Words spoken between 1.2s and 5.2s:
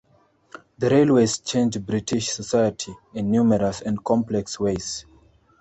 changed British society in numerous and complex ways.